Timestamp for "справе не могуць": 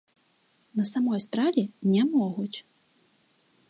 1.27-2.57